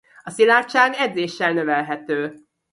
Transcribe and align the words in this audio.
A 0.23 0.29
szilárdság 0.29 0.93
edzéssel 0.97 1.53
növelhető. 1.53 2.35